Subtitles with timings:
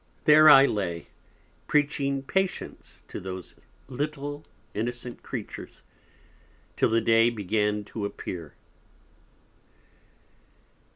[0.23, 1.09] There I lay
[1.67, 3.53] preaching Patience to those
[3.87, 4.43] little
[4.73, 5.83] Innocent Creatures,
[6.75, 8.55] till the Day began to appear.